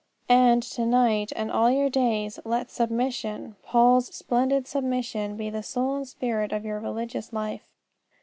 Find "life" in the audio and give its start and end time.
7.31-7.69